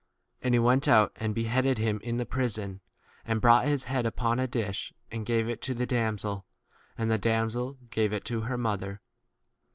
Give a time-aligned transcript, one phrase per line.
[0.41, 2.81] And he went out and beheaded him in the 28 prison,
[3.23, 6.47] and brought his head upon a dish, and gave it to the damsel,
[6.97, 9.01] and the damsel gave it to her 29 mother.